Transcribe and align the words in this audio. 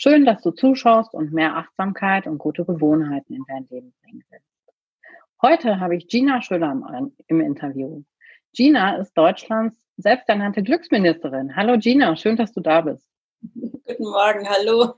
Schön, 0.00 0.24
dass 0.24 0.42
du 0.42 0.52
zuschaust 0.52 1.12
und 1.12 1.32
mehr 1.32 1.56
Achtsamkeit 1.56 2.28
und 2.28 2.38
gute 2.38 2.64
Gewohnheiten 2.64 3.34
in 3.34 3.44
dein 3.48 3.66
Leben 3.68 3.92
bringen 4.00 4.22
willst. 4.30 4.46
Heute 5.42 5.80
habe 5.80 5.96
ich 5.96 6.06
Gina 6.06 6.40
Schüller 6.40 6.70
im 7.26 7.40
Interview. 7.40 8.04
Gina 8.52 8.94
ist 8.98 9.12
Deutschlands 9.14 9.76
selbsternannte 9.96 10.62
Glücksministerin. 10.62 11.56
Hallo 11.56 11.78
Gina, 11.78 12.14
schön, 12.14 12.36
dass 12.36 12.52
du 12.52 12.60
da 12.60 12.82
bist. 12.82 13.04
Guten 13.42 14.04
Morgen, 14.04 14.48
hallo. 14.48 14.94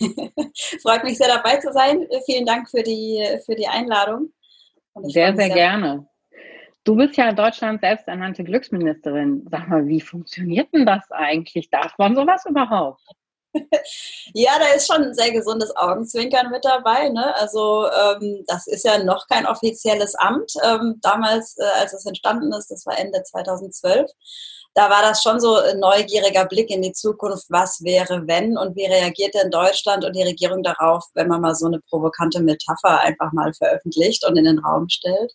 Freut 0.82 1.04
mich 1.04 1.18
sehr 1.18 1.28
dabei 1.28 1.58
zu 1.58 1.72
sein. 1.72 2.08
Vielen 2.26 2.44
Dank 2.44 2.68
für 2.68 2.82
die, 2.82 3.24
für 3.46 3.54
die 3.54 3.68
Einladung. 3.68 4.32
Sehr, 5.02 5.36
sehr, 5.36 5.36
sehr 5.36 5.50
gerne. 5.50 6.08
Du 6.82 6.96
bist 6.96 7.16
ja 7.16 7.32
Deutschlands 7.32 7.80
selbsternannte 7.80 8.42
Glücksministerin. 8.42 9.46
Sag 9.48 9.68
mal, 9.68 9.86
wie 9.86 10.00
funktioniert 10.00 10.74
denn 10.74 10.84
das 10.84 11.08
eigentlich? 11.12 11.70
Darf 11.70 11.96
man 11.96 12.16
sowas 12.16 12.44
überhaupt? 12.44 13.02
Ja, 14.34 14.52
da 14.58 14.66
ist 14.74 14.86
schon 14.86 15.04
ein 15.04 15.14
sehr 15.14 15.32
gesundes 15.32 15.74
Augenzwinkern 15.76 16.50
mit 16.50 16.64
dabei. 16.64 17.08
Ne? 17.08 17.34
Also 17.36 17.86
ähm, 17.86 18.44
das 18.46 18.66
ist 18.66 18.84
ja 18.84 19.02
noch 19.02 19.26
kein 19.28 19.46
offizielles 19.46 20.14
Amt. 20.14 20.52
Ähm, 20.64 20.98
damals, 21.02 21.56
äh, 21.58 21.80
als 21.80 21.92
es 21.92 22.06
entstanden 22.06 22.52
ist, 22.52 22.70
das 22.70 22.86
war 22.86 22.98
Ende 22.98 23.22
2012, 23.22 24.10
da 24.74 24.88
war 24.88 25.02
das 25.02 25.22
schon 25.22 25.38
so 25.38 25.56
ein 25.56 25.80
neugieriger 25.80 26.46
Blick 26.46 26.70
in 26.70 26.80
die 26.80 26.92
Zukunft, 26.92 27.46
was 27.50 27.82
wäre, 27.84 28.26
wenn 28.26 28.56
und 28.56 28.74
wie 28.74 28.86
reagiert 28.86 29.34
denn 29.34 29.50
Deutschland 29.50 30.04
und 30.04 30.16
die 30.16 30.22
Regierung 30.22 30.62
darauf, 30.62 31.04
wenn 31.14 31.28
man 31.28 31.42
mal 31.42 31.54
so 31.54 31.66
eine 31.66 31.80
provokante 31.80 32.40
Metapher 32.40 33.00
einfach 33.00 33.32
mal 33.32 33.52
veröffentlicht 33.52 34.26
und 34.26 34.36
in 34.36 34.44
den 34.44 34.60
Raum 34.60 34.88
stellt. 34.88 35.32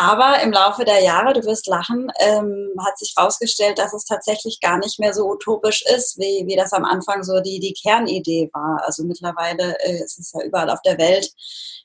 Aber 0.00 0.42
im 0.42 0.50
Laufe 0.50 0.86
der 0.86 1.02
Jahre, 1.02 1.34
du 1.34 1.44
wirst 1.44 1.66
lachen, 1.66 2.10
ähm, 2.20 2.70
hat 2.82 2.96
sich 2.96 3.12
herausgestellt, 3.14 3.78
dass 3.78 3.92
es 3.92 4.06
tatsächlich 4.06 4.58
gar 4.58 4.78
nicht 4.78 4.98
mehr 4.98 5.12
so 5.12 5.28
utopisch 5.28 5.84
ist, 5.94 6.18
wie, 6.18 6.46
wie 6.46 6.56
das 6.56 6.72
am 6.72 6.86
Anfang 6.86 7.22
so 7.22 7.40
die, 7.40 7.60
die 7.60 7.74
Kernidee 7.74 8.48
war. 8.54 8.80
Also 8.86 9.04
mittlerweile 9.04 9.78
äh, 9.80 10.02
ist 10.02 10.18
es 10.18 10.32
ja 10.32 10.42
überall 10.42 10.70
auf 10.70 10.80
der 10.80 10.96
Welt 10.96 11.30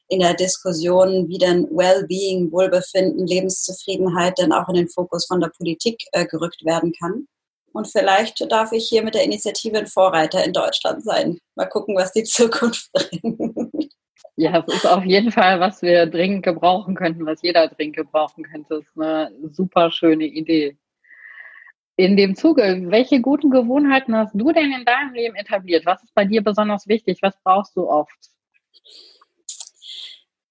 in 0.07 0.21
der 0.21 0.33
Diskussion, 0.33 1.27
wie 1.27 1.39
denn 1.39 1.67
Wellbeing, 1.71 2.53
Wohlbefinden, 2.53 3.27
Lebenszufriedenheit 3.27 4.37
denn 4.37 4.53
auch 4.53 4.69
in 4.69 4.75
den 4.75 4.87
Fokus 4.87 5.25
von 5.25 5.41
der 5.41 5.49
Politik 5.49 6.01
äh, 6.13 6.25
gerückt 6.25 6.63
werden 6.63 6.93
kann. 6.97 7.27
Und 7.73 7.89
vielleicht 7.89 8.49
darf 8.49 8.71
ich 8.71 8.87
hier 8.87 9.03
mit 9.03 9.15
der 9.15 9.25
Initiative 9.25 9.77
ein 9.77 9.87
Vorreiter 9.87 10.41
in 10.41 10.53
Deutschland 10.53 11.03
sein. 11.03 11.37
Mal 11.55 11.67
gucken, 11.67 11.97
was 11.97 12.13
die 12.13 12.23
Zukunft 12.23 12.89
bringt. 12.93 13.93
Ja, 14.37 14.59
es 14.59 14.73
ist 14.73 14.85
auf 14.85 15.05
jeden 15.05 15.31
Fall, 15.31 15.61
was 15.61 15.81
wir 15.81 16.07
dringend 16.07 16.43
gebrauchen 16.43 16.93
könnten, 16.95 17.25
was 17.25 17.41
jeder 17.41 17.67
dringend 17.69 17.95
gebrauchen 17.95 18.43
könnte. 18.43 18.75
Das 18.75 18.85
ist 18.85 18.97
eine 19.01 19.31
super 19.51 19.91
schöne 19.91 20.25
Idee. 20.25 20.77
In 21.95 22.17
dem 22.17 22.35
Zuge, 22.35 22.83
welche 22.87 23.21
guten 23.21 23.49
Gewohnheiten 23.49 24.13
hast 24.15 24.33
du 24.33 24.51
denn 24.51 24.73
in 24.73 24.83
deinem 24.83 25.13
Leben 25.13 25.35
etabliert? 25.35 25.85
Was 25.85 26.03
ist 26.03 26.13
bei 26.13 26.25
dir 26.25 26.43
besonders 26.43 26.87
wichtig? 26.87 27.19
Was 27.21 27.41
brauchst 27.41 27.77
du 27.77 27.89
oft? 27.89 28.34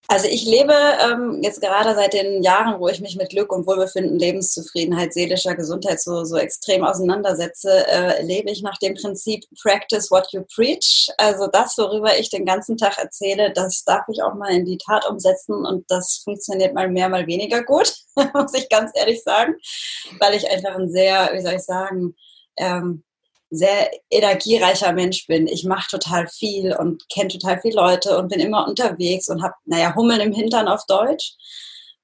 Also 0.06 0.28
ich 0.28 0.44
lebe 0.44 0.74
ähm, 1.00 1.40
jetzt 1.42 1.62
gerade 1.62 1.94
seit 1.94 2.12
den 2.12 2.42
Jahren, 2.42 2.78
wo 2.78 2.88
ich 2.88 3.00
mich 3.00 3.16
mit 3.16 3.30
Glück 3.30 3.50
und 3.52 3.66
Wohlbefinden, 3.66 4.18
Lebenszufriedenheit, 4.18 5.14
seelischer 5.14 5.54
Gesundheit 5.54 6.00
so, 6.00 6.24
so 6.24 6.36
extrem 6.36 6.84
auseinandersetze, 6.84 7.86
äh, 7.88 8.22
lebe 8.22 8.50
ich 8.50 8.62
nach 8.62 8.76
dem 8.78 8.94
Prinzip 8.94 9.44
Practice 9.62 10.10
what 10.10 10.30
you 10.32 10.42
preach. 10.54 11.08
Also 11.16 11.46
das, 11.46 11.78
worüber 11.78 12.18
ich 12.18 12.28
den 12.28 12.44
ganzen 12.44 12.76
Tag 12.76 12.98
erzähle, 12.98 13.52
das 13.52 13.82
darf 13.84 14.04
ich 14.12 14.22
auch 14.22 14.34
mal 14.34 14.52
in 14.52 14.66
die 14.66 14.78
Tat 14.78 15.08
umsetzen 15.08 15.64
und 15.64 15.90
das 15.90 16.20
funktioniert 16.22 16.74
mal 16.74 16.88
mehr, 16.88 17.08
mal 17.08 17.26
weniger 17.26 17.62
gut, 17.62 17.94
muss 18.34 18.52
ich 18.54 18.68
ganz 18.68 18.90
ehrlich 18.94 19.22
sagen, 19.22 19.54
weil 20.20 20.34
ich 20.34 20.50
einfach 20.50 20.76
ein 20.76 20.90
sehr, 20.90 21.30
wie 21.32 21.40
soll 21.40 21.54
ich 21.54 21.62
sagen, 21.62 22.14
ähm, 22.58 23.02
sehr 23.56 23.90
energiereicher 24.10 24.92
Mensch 24.92 25.26
bin. 25.26 25.46
Ich 25.46 25.64
mache 25.64 25.90
total 25.90 26.26
viel 26.28 26.74
und 26.74 27.08
kenne 27.08 27.28
total 27.28 27.60
viele 27.60 27.76
Leute 27.76 28.18
und 28.18 28.28
bin 28.28 28.40
immer 28.40 28.66
unterwegs 28.66 29.28
und 29.28 29.42
habe, 29.42 29.54
naja, 29.64 29.94
Hummeln 29.94 30.20
im 30.20 30.32
Hintern 30.32 30.68
auf 30.68 30.84
Deutsch. 30.86 31.34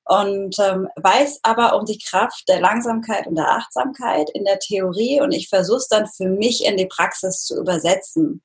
Und 0.04 0.58
ähm, 0.58 0.88
weiß 0.96 1.40
aber 1.44 1.76
um 1.76 1.84
die 1.84 1.98
Kraft 1.98 2.48
der 2.48 2.60
Langsamkeit 2.60 3.28
und 3.28 3.36
der 3.36 3.48
Achtsamkeit 3.48 4.28
in 4.30 4.44
der 4.44 4.58
Theorie 4.58 5.20
und 5.20 5.30
ich 5.30 5.48
versuche 5.48 5.78
es 5.78 5.88
dann 5.88 6.08
für 6.08 6.26
mich 6.26 6.64
in 6.64 6.76
die 6.76 6.86
Praxis 6.86 7.44
zu 7.44 7.56
übersetzen. 7.56 8.42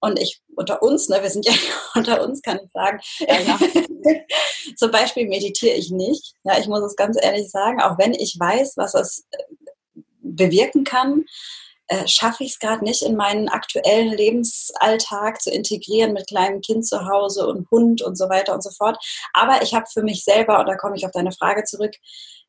Und 0.00 0.18
ich 0.18 0.40
unter 0.54 0.82
uns, 0.82 1.08
ne, 1.08 1.22
wir 1.22 1.30
sind 1.30 1.46
ja 1.46 1.52
unter 1.94 2.22
uns, 2.22 2.42
kann 2.42 2.60
ich 2.62 2.70
sagen. 2.72 3.00
Ja, 3.20 3.40
ja. 3.40 3.58
Zum 4.76 4.90
Beispiel 4.90 5.26
meditiere 5.28 5.74
ich 5.74 5.90
nicht. 5.90 6.34
Ja, 6.44 6.58
ich 6.58 6.68
muss 6.68 6.82
es 6.82 6.96
ganz 6.96 7.18
ehrlich 7.20 7.50
sagen, 7.50 7.80
auch 7.82 7.98
wenn 7.98 8.14
ich 8.14 8.36
weiß, 8.38 8.74
was 8.76 8.94
es 8.94 9.26
äh, 9.30 10.00
bewirken 10.20 10.84
kann, 10.84 11.24
äh, 11.88 12.06
schaffe 12.06 12.44
ich 12.44 12.52
es 12.52 12.58
gerade 12.58 12.84
nicht 12.84 13.02
in 13.02 13.16
meinen 13.16 13.48
aktuellen 13.48 14.12
Lebensalltag 14.12 15.42
zu 15.42 15.50
integrieren 15.50 16.12
mit 16.12 16.28
kleinem 16.28 16.60
Kind 16.60 16.86
zu 16.86 17.06
Hause 17.06 17.46
und 17.46 17.70
Hund 17.70 18.02
und 18.02 18.16
so 18.16 18.28
weiter 18.28 18.54
und 18.54 18.62
so 18.62 18.70
fort. 18.70 18.96
Aber 19.32 19.62
ich 19.62 19.74
habe 19.74 19.86
für 19.92 20.02
mich 20.02 20.24
selber, 20.24 20.60
und 20.60 20.66
da 20.66 20.76
komme 20.76 20.96
ich 20.96 21.04
auf 21.04 21.12
deine 21.12 21.32
Frage 21.32 21.64
zurück, 21.64 21.94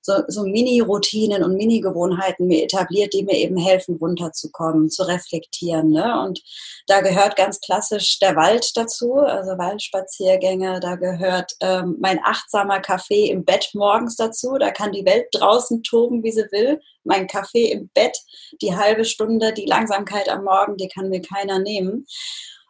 so, 0.05 0.21
so 0.27 0.43
Mini-Routinen 0.43 1.43
und 1.43 1.55
Mini-Gewohnheiten 1.55 2.45
mir 2.45 2.63
etabliert, 2.63 3.13
die 3.13 3.23
mir 3.23 3.33
eben 3.33 3.57
helfen, 3.57 3.95
runterzukommen, 3.95 4.91
zu 4.91 5.01
reflektieren. 5.03 5.89
Ne? 5.89 6.21
Und 6.21 6.43
da 6.85 7.01
gehört 7.01 7.35
ganz 7.35 7.59
klassisch 7.59 8.19
der 8.19 8.35
Wald 8.35 8.77
dazu, 8.77 9.15
also 9.15 9.57
Waldspaziergänge, 9.57 10.79
da 10.79 10.95
gehört 10.95 11.53
ähm, 11.59 11.97
mein 11.99 12.19
achtsamer 12.23 12.81
Kaffee 12.81 13.31
im 13.31 13.45
Bett 13.45 13.71
morgens 13.73 14.15
dazu, 14.15 14.57
da 14.59 14.69
kann 14.69 14.91
die 14.91 15.05
Welt 15.05 15.25
draußen 15.31 15.81
toben, 15.81 16.23
wie 16.23 16.31
sie 16.31 16.45
will. 16.51 16.79
Mein 17.03 17.25
Kaffee 17.25 17.71
im 17.71 17.89
Bett, 17.95 18.15
die 18.61 18.75
halbe 18.75 19.05
Stunde, 19.05 19.53
die 19.53 19.65
Langsamkeit 19.65 20.29
am 20.29 20.43
Morgen, 20.43 20.77
die 20.77 20.87
kann 20.87 21.09
mir 21.09 21.21
keiner 21.21 21.57
nehmen. 21.57 22.05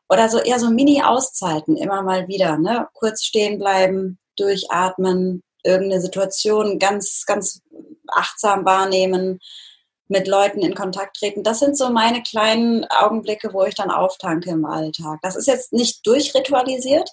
Oder 0.08 0.30
so 0.30 0.40
eher 0.40 0.60
so 0.60 0.70
Mini-Auszeiten, 0.70 1.76
immer 1.76 2.02
mal 2.02 2.30
wieder, 2.30 2.58
ne? 2.58 2.88
kurz 2.94 3.24
stehen 3.24 3.60
bleiben, 3.60 4.20
durchatmen, 4.38 5.44
irgendeine 5.66 6.02
Situation 6.02 6.80
ganz, 6.80 7.26
ganz 7.26 7.62
achtsam 8.08 8.66
wahrnehmen, 8.66 9.40
mit 10.08 10.28
Leuten 10.28 10.60
in 10.60 10.76
Kontakt 10.76 11.18
treten. 11.18 11.44
Das 11.44 11.60
sind 11.60 11.78
so 11.78 11.90
meine 11.90 12.22
kleinen 12.22 12.86
Augenblicke, 12.86 13.54
wo 13.54 13.64
ich 13.64 13.76
dann 13.76 13.90
auftanke 13.90 14.52
im 14.52 14.66
Alltag. 14.66 15.20
Das 15.24 15.36
ist 15.36 15.48
jetzt 15.48 15.74
nicht 15.74 16.06
durchritualisiert, 16.06 17.10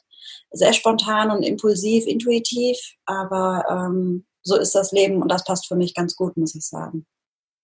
sehr 0.51 0.73
spontan 0.73 1.31
und 1.31 1.43
impulsiv, 1.43 2.07
intuitiv, 2.07 2.79
aber 3.07 3.65
ähm, 3.71 4.27
so 4.43 4.57
ist 4.57 4.75
das 4.75 4.93
Leben 4.93 5.23
und 5.23 5.31
das 5.31 5.45
passt 5.45 5.67
für 5.67 5.77
mich 5.77 5.95
ganz 5.95 6.17
gut, 6.17 6.37
muss 6.37 6.55
ich 6.55 6.67
sagen. 6.67 7.07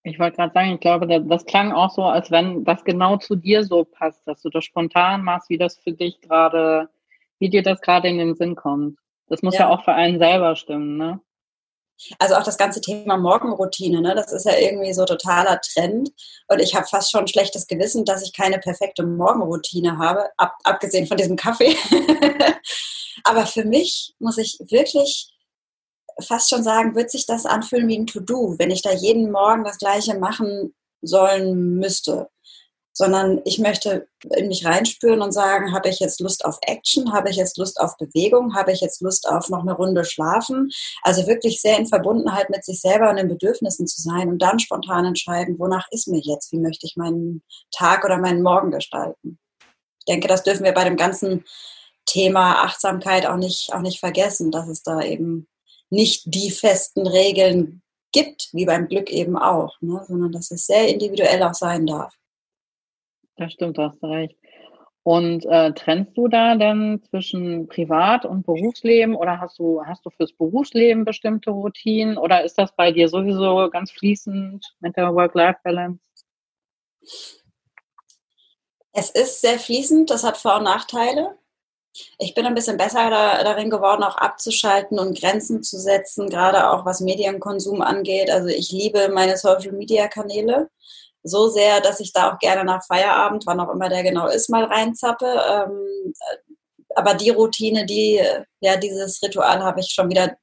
Ich 0.04 0.18
wollte 0.18 0.36
gerade 0.36 0.54
sagen, 0.54 0.74
ich 0.74 0.80
glaube, 0.80 1.06
das 1.06 1.44
klang 1.44 1.72
auch 1.72 1.90
so, 1.90 2.04
als 2.04 2.30
wenn 2.30 2.64
das 2.64 2.84
genau 2.84 3.18
zu 3.18 3.36
dir 3.36 3.64
so 3.64 3.84
passt, 3.84 4.26
dass 4.26 4.40
du 4.40 4.48
das 4.48 4.64
spontan 4.64 5.22
machst, 5.22 5.50
wie 5.50 5.58
das 5.58 5.76
für 5.78 5.92
dich 5.92 6.20
gerade, 6.20 6.88
wie 7.38 7.50
dir 7.50 7.62
das 7.62 7.80
gerade 7.80 8.08
in 8.08 8.18
den 8.18 8.34
Sinn 8.34 8.54
kommt. 8.54 8.98
Das 9.28 9.42
muss 9.42 9.54
ja. 9.54 9.60
ja 9.60 9.68
auch 9.68 9.84
für 9.84 9.92
einen 9.92 10.18
selber 10.18 10.56
stimmen, 10.56 10.96
ne? 10.96 11.20
Also 12.20 12.36
auch 12.36 12.44
das 12.44 12.58
ganze 12.58 12.80
Thema 12.80 13.16
Morgenroutine, 13.16 14.00
ne, 14.00 14.14
das 14.14 14.32
ist 14.32 14.46
ja 14.46 14.56
irgendwie 14.56 14.92
so 14.92 15.04
totaler 15.04 15.60
Trend. 15.60 16.10
Und 16.46 16.60
ich 16.60 16.76
habe 16.76 16.86
fast 16.86 17.10
schon 17.10 17.22
ein 17.22 17.28
schlechtes 17.28 17.66
Gewissen, 17.66 18.04
dass 18.04 18.22
ich 18.22 18.32
keine 18.32 18.60
perfekte 18.60 19.04
Morgenroutine 19.04 19.98
habe, 19.98 20.28
ab, 20.36 20.54
abgesehen 20.62 21.08
von 21.08 21.16
diesem 21.16 21.34
Kaffee. 21.34 21.74
Aber 23.24 23.46
für 23.46 23.64
mich 23.64 24.14
muss 24.20 24.38
ich 24.38 24.58
wirklich 24.68 25.32
fast 26.20 26.50
schon 26.50 26.62
sagen, 26.62 26.94
wird 26.94 27.10
sich 27.10 27.26
das 27.26 27.46
anfühlen 27.46 27.88
wie 27.88 27.98
ein 27.98 28.06
To-Do, 28.06 28.54
wenn 28.58 28.70
ich 28.70 28.82
da 28.82 28.92
jeden 28.92 29.32
Morgen 29.32 29.64
das 29.64 29.78
gleiche 29.78 30.16
machen 30.16 30.74
sollen 31.02 31.74
müsste 31.78 32.28
sondern 32.98 33.40
ich 33.44 33.60
möchte 33.60 34.08
in 34.34 34.48
mich 34.48 34.66
reinspüren 34.66 35.22
und 35.22 35.30
sagen, 35.30 35.72
habe 35.72 35.88
ich 35.88 36.00
jetzt 36.00 36.18
Lust 36.18 36.44
auf 36.44 36.58
Action, 36.62 37.12
habe 37.12 37.30
ich 37.30 37.36
jetzt 37.36 37.56
Lust 37.56 37.80
auf 37.80 37.96
Bewegung, 37.96 38.56
habe 38.56 38.72
ich 38.72 38.80
jetzt 38.80 39.00
Lust 39.02 39.28
auf 39.28 39.50
noch 39.50 39.62
eine 39.62 39.74
Runde 39.74 40.04
schlafen. 40.04 40.68
Also 41.02 41.28
wirklich 41.28 41.60
sehr 41.60 41.78
in 41.78 41.86
Verbundenheit 41.86 42.50
mit 42.50 42.64
sich 42.64 42.80
selber 42.80 43.08
und 43.08 43.14
den 43.14 43.28
Bedürfnissen 43.28 43.86
zu 43.86 44.02
sein 44.02 44.28
und 44.28 44.42
dann 44.42 44.58
spontan 44.58 45.04
entscheiden, 45.04 45.60
wonach 45.60 45.86
ist 45.92 46.08
mir 46.08 46.18
jetzt, 46.18 46.50
wie 46.50 46.58
möchte 46.58 46.88
ich 46.88 46.96
meinen 46.96 47.44
Tag 47.70 48.04
oder 48.04 48.18
meinen 48.18 48.42
Morgen 48.42 48.72
gestalten. 48.72 49.38
Ich 50.00 50.12
denke, 50.12 50.26
das 50.26 50.42
dürfen 50.42 50.64
wir 50.64 50.72
bei 50.72 50.82
dem 50.82 50.96
ganzen 50.96 51.44
Thema 52.04 52.64
Achtsamkeit 52.64 53.26
auch 53.26 53.36
nicht, 53.36 53.72
auch 53.72 53.80
nicht 53.80 54.00
vergessen, 54.00 54.50
dass 54.50 54.66
es 54.66 54.82
da 54.82 55.02
eben 55.02 55.46
nicht 55.88 56.24
die 56.26 56.50
festen 56.50 57.06
Regeln 57.06 57.80
gibt, 58.10 58.48
wie 58.52 58.66
beim 58.66 58.88
Glück 58.88 59.08
eben 59.08 59.38
auch, 59.38 59.80
ne? 59.80 60.04
sondern 60.08 60.32
dass 60.32 60.50
es 60.50 60.66
sehr 60.66 60.88
individuell 60.88 61.44
auch 61.44 61.54
sein 61.54 61.86
darf. 61.86 62.12
Das 63.38 63.52
stimmt, 63.52 63.78
du 63.78 63.82
hast 63.82 64.02
recht. 64.02 64.36
Und 65.04 65.46
äh, 65.46 65.72
trennst 65.72 66.18
du 66.18 66.28
da 66.28 66.56
denn 66.56 67.00
zwischen 67.08 67.68
Privat- 67.68 68.26
und 68.26 68.44
Berufsleben 68.44 69.14
oder 69.14 69.40
hast 69.40 69.58
du, 69.58 69.82
hast 69.86 70.04
du 70.04 70.10
fürs 70.10 70.32
Berufsleben 70.32 71.04
bestimmte 71.04 71.50
Routinen 71.50 72.18
oder 72.18 72.44
ist 72.44 72.58
das 72.58 72.74
bei 72.76 72.92
dir 72.92 73.08
sowieso 73.08 73.70
ganz 73.70 73.90
fließend 73.92 74.66
mit 74.80 74.96
der 74.96 75.14
Work-Life-Balance? 75.14 76.00
Es 78.92 79.10
ist 79.10 79.40
sehr 79.40 79.58
fließend, 79.58 80.10
das 80.10 80.24
hat 80.24 80.36
Vor- 80.36 80.56
und 80.56 80.64
Nachteile. 80.64 81.38
Ich 82.18 82.34
bin 82.34 82.44
ein 82.44 82.54
bisschen 82.54 82.76
besser 82.76 83.08
da, 83.08 83.42
darin 83.44 83.70
geworden, 83.70 84.02
auch 84.02 84.16
abzuschalten 84.16 84.98
und 84.98 85.18
Grenzen 85.18 85.62
zu 85.62 85.78
setzen, 85.78 86.28
gerade 86.28 86.70
auch 86.70 86.84
was 86.84 87.00
Medienkonsum 87.00 87.80
angeht. 87.80 88.30
Also 88.30 88.48
ich 88.48 88.72
liebe 88.72 89.08
meine 89.08 89.36
Social-Media-Kanäle 89.36 90.68
so 91.28 91.48
sehr, 91.48 91.80
dass 91.80 92.00
ich 92.00 92.12
da 92.12 92.32
auch 92.32 92.38
gerne 92.38 92.64
nach 92.64 92.84
Feierabend, 92.86 93.44
wann 93.46 93.60
auch 93.60 93.72
immer 93.72 93.88
der 93.88 94.02
genau 94.02 94.28
ist, 94.28 94.50
mal 94.50 94.64
reinzappe. 94.64 95.26
Ähm, 95.26 96.12
aber 96.94 97.14
die 97.14 97.30
Routine, 97.30 97.86
die, 97.86 98.20
ja, 98.60 98.76
dieses 98.76 99.22
Ritual 99.22 99.62
habe 99.62 99.80
ich 99.80 99.92
schon 99.92 100.10
wieder 100.10 100.36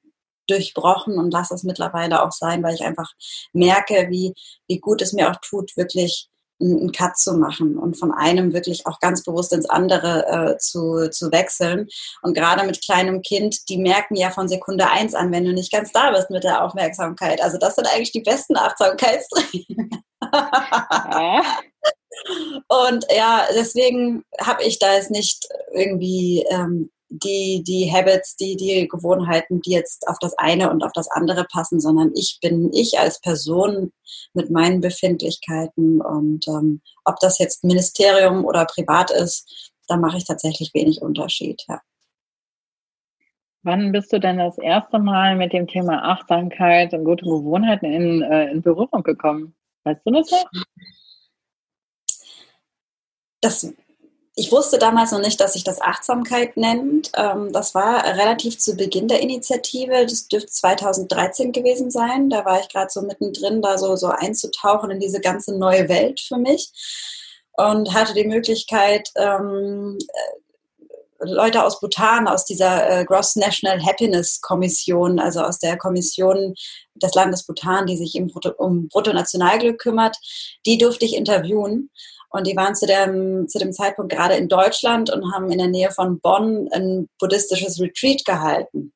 durchbrochen 0.47 1.17
und 1.17 1.31
lasse 1.31 1.55
es 1.55 1.63
mittlerweile 1.63 2.23
auch 2.23 2.31
sein, 2.31 2.63
weil 2.63 2.75
ich 2.75 2.83
einfach 2.83 3.11
merke, 3.53 4.07
wie, 4.09 4.33
wie 4.67 4.79
gut 4.79 5.01
es 5.01 5.13
mir 5.13 5.31
auch 5.31 5.37
tut, 5.41 5.75
wirklich 5.75 6.29
einen 6.59 6.91
Cut 6.91 7.17
zu 7.17 7.33
machen 7.33 7.77
und 7.77 7.97
von 7.99 8.11
einem 8.11 8.53
wirklich 8.53 8.85
auch 8.85 8.99
ganz 8.99 9.23
bewusst 9.23 9.51
ins 9.53 9.69
andere 9.69 10.53
äh, 10.53 10.57
zu, 10.57 11.09
zu 11.09 11.31
wechseln. 11.31 11.87
Und 12.21 12.33
gerade 12.33 12.65
mit 12.65 12.83
kleinem 12.83 13.21
Kind, 13.21 13.69
die 13.69 13.77
merken 13.77 14.15
ja 14.15 14.31
von 14.31 14.47
Sekunde 14.47 14.89
eins 14.89 15.13
an, 15.15 15.31
wenn 15.31 15.45
du 15.45 15.53
nicht 15.53 15.71
ganz 15.71 15.91
da 15.91 16.11
bist 16.11 16.29
mit 16.29 16.43
der 16.43 16.63
Aufmerksamkeit. 16.63 17.41
Also 17.41 17.57
das 17.57 17.75
sind 17.75 17.87
eigentlich 17.87 18.11
die 18.11 18.21
besten 18.21 18.57
Achtsamkeitstraining. 18.57 19.89
Und 22.67 23.05
ja, 23.13 23.45
deswegen 23.53 24.23
habe 24.39 24.63
ich 24.63 24.79
da 24.79 24.95
jetzt 24.95 25.11
nicht 25.11 25.47
irgendwie 25.73 26.45
ähm, 26.49 26.89
die, 27.09 27.63
die 27.65 27.91
Habits, 27.91 28.35
die, 28.35 28.55
die 28.55 28.87
Gewohnheiten, 28.87 29.61
die 29.61 29.71
jetzt 29.71 30.07
auf 30.07 30.17
das 30.19 30.37
eine 30.37 30.69
und 30.69 30.83
auf 30.83 30.91
das 30.93 31.09
andere 31.09 31.45
passen, 31.45 31.79
sondern 31.79 32.11
ich 32.15 32.39
bin 32.41 32.71
ich 32.73 32.99
als 32.99 33.19
Person 33.21 33.91
mit 34.33 34.49
meinen 34.49 34.81
Befindlichkeiten. 34.81 36.01
Und 36.01 36.47
ähm, 36.47 36.81
ob 37.03 37.19
das 37.19 37.39
jetzt 37.39 37.63
Ministerium 37.63 38.45
oder 38.45 38.65
privat 38.65 39.11
ist, 39.11 39.71
da 39.87 39.97
mache 39.97 40.17
ich 40.17 40.25
tatsächlich 40.25 40.73
wenig 40.73 41.01
Unterschied. 41.01 41.63
Ja. 41.67 41.81
Wann 43.63 43.91
bist 43.91 44.13
du 44.13 44.19
denn 44.19 44.37
das 44.37 44.57
erste 44.57 44.99
Mal 44.99 45.35
mit 45.35 45.53
dem 45.53 45.67
Thema 45.67 46.11
Achtsamkeit 46.11 46.93
und 46.93 47.03
gute 47.03 47.25
Gewohnheiten 47.25 47.85
in, 47.85 48.21
äh, 48.21 48.51
in 48.51 48.61
Berührung 48.61 49.03
gekommen? 49.03 49.55
Weißt 49.83 50.01
du 50.05 50.11
das 50.11 50.31
noch? 50.31 50.45
Das, 53.41 53.73
ich 54.37 54.51
wusste 54.51 54.77
damals 54.77 55.11
noch 55.11 55.21
nicht, 55.21 55.39
dass 55.39 55.53
sich 55.53 55.63
das 55.63 55.81
Achtsamkeit 55.81 56.57
nennt. 56.57 57.11
Ähm, 57.15 57.53
das 57.53 57.73
war 57.73 58.03
relativ 58.03 58.59
zu 58.59 58.75
Beginn 58.75 59.07
der 59.07 59.21
Initiative. 59.21 60.05
Das 60.05 60.27
dürfte 60.27 60.51
2013 60.51 61.53
gewesen 61.53 61.89
sein. 61.89 62.29
Da 62.29 62.43
war 62.43 62.59
ich 62.59 62.67
gerade 62.67 62.89
so 62.91 63.01
mittendrin, 63.01 63.61
da 63.61 63.77
so, 63.77 63.95
so 63.95 64.07
einzutauchen 64.07 64.91
in 64.91 64.99
diese 64.99 65.21
ganze 65.21 65.57
neue 65.57 65.87
Welt 65.87 66.19
für 66.19 66.37
mich 66.37 66.71
und 67.53 67.93
hatte 67.93 68.13
die 68.13 68.27
Möglichkeit, 68.27 69.09
ähm, 69.15 69.97
Leute 71.19 71.63
aus 71.63 71.79
Bhutan, 71.79 72.27
aus 72.27 72.43
dieser 72.43 72.89
äh, 72.89 73.05
Gross 73.05 73.37
National 73.37 73.81
Happiness 73.83 74.41
Kommission, 74.41 75.17
also 75.17 75.41
aus 75.41 75.59
der 75.59 75.77
Kommission 75.77 76.53
des 76.95 77.13
Landes 77.13 77.43
Bhutan, 77.43 77.85
die 77.85 77.95
sich 77.95 78.21
um 78.57 78.89
Bruttonationalglück 78.89 79.79
kümmert, 79.79 80.17
die 80.65 80.77
durfte 80.77 81.05
ich 81.05 81.15
interviewen. 81.15 81.89
Und 82.35 82.47
die 82.47 82.55
waren 82.57 82.75
zu 82.75 82.85
dem, 82.85 83.47
zu 83.47 83.59
dem 83.59 83.71
Zeitpunkt 83.71 84.11
gerade 84.11 84.35
in 84.35 84.49
Deutschland 84.49 85.09
und 85.09 85.33
haben 85.33 85.49
in 85.51 85.57
der 85.57 85.69
Nähe 85.69 85.89
von 85.89 86.19
Bonn 86.19 86.67
ein 86.73 87.07
buddhistisches 87.17 87.79
Retreat 87.79 88.25
gehalten. 88.25 88.91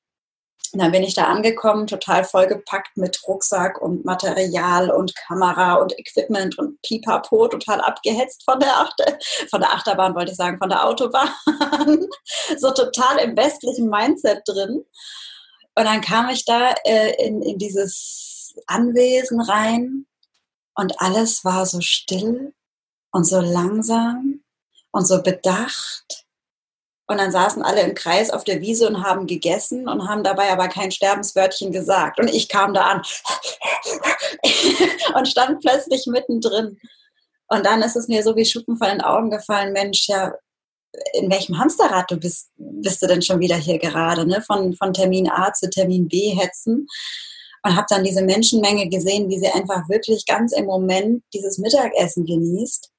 Und 0.73 0.81
dann 0.81 0.91
bin 0.91 1.03
ich 1.03 1.13
da 1.13 1.23
angekommen, 1.23 1.87
total 1.87 2.25
vollgepackt 2.25 2.97
mit 2.97 3.19
Rucksack 3.25 3.81
und 3.81 4.03
Material 4.03 4.91
und 4.91 5.15
Kamera 5.15 5.75
und 5.75 5.97
Equipment 5.97 6.59
und 6.59 6.79
Pipapo, 6.81 7.47
total 7.47 7.79
abgehetzt 7.79 8.43
von 8.43 8.59
der, 8.59 8.75
Achter, 8.77 9.17
von 9.49 9.61
der 9.61 9.71
Achterbahn, 9.71 10.13
wollte 10.15 10.31
ich 10.31 10.37
sagen, 10.37 10.57
von 10.59 10.69
der 10.69 10.85
Autobahn. 10.85 11.29
so 12.57 12.71
total 12.71 13.19
im 13.19 13.37
westlichen 13.37 13.89
Mindset 13.89 14.41
drin. 14.45 14.83
Und 15.75 15.85
dann 15.85 16.01
kam 16.01 16.29
ich 16.29 16.43
da 16.43 16.73
äh, 16.83 17.25
in, 17.25 17.41
in 17.41 17.57
dieses 17.57 18.53
Anwesen 18.67 19.39
rein 19.39 20.05
und 20.75 20.99
alles 20.99 21.45
war 21.45 21.65
so 21.65 21.79
still 21.79 22.53
und 23.11 23.25
so 23.25 23.39
langsam 23.39 24.41
und 24.91 25.05
so 25.05 25.21
bedacht 25.21 26.25
und 27.09 27.17
dann 27.17 27.31
saßen 27.31 27.63
alle 27.63 27.81
im 27.81 27.95
Kreis 27.95 28.29
auf 28.29 28.43
der 28.43 28.61
Wiese 28.61 28.87
und 28.87 29.03
haben 29.03 29.25
gegessen 29.25 29.89
und 29.89 30.07
haben 30.07 30.23
dabei 30.23 30.51
aber 30.51 30.67
kein 30.67 30.91
Sterbenswörtchen 30.91 31.71
gesagt. 31.71 32.19
Und 32.19 32.27
ich 32.27 32.47
kam 32.49 32.71
da 32.75 32.81
an 32.81 33.01
und 35.15 35.27
stand 35.27 35.59
plötzlich 35.59 36.05
mittendrin. 36.05 36.77
Und 37.47 37.65
dann 37.65 37.81
ist 37.81 37.95
es 37.95 38.09
mir 38.09 38.21
so 38.21 38.35
wie 38.35 38.45
Schuppen 38.45 38.77
von 38.77 38.89
den 38.89 39.01
Augen 39.01 39.31
gefallen, 39.31 39.73
Mensch, 39.73 40.07
ja, 40.07 40.35
in 41.13 41.31
welchem 41.31 41.57
Hamsterrad 41.57 42.11
du 42.11 42.17
bist, 42.17 42.51
bist 42.57 43.01
du 43.01 43.07
denn 43.07 43.23
schon 43.23 43.39
wieder 43.39 43.55
hier 43.55 43.79
gerade, 43.79 44.27
ne? 44.27 44.43
Von, 44.43 44.75
von 44.75 44.93
Termin 44.93 45.31
A 45.31 45.51
zu 45.51 45.67
Termin 45.67 46.07
B 46.07 46.35
hetzen. 46.39 46.85
Und 47.63 47.75
habe 47.75 47.87
dann 47.89 48.03
diese 48.03 48.21
Menschenmenge 48.21 48.87
gesehen, 48.87 49.29
wie 49.29 49.39
sie 49.39 49.49
einfach 49.49 49.89
wirklich 49.89 50.27
ganz 50.27 50.53
im 50.53 50.65
Moment 50.65 51.23
dieses 51.33 51.57
Mittagessen 51.57 52.27
genießt 52.27 52.91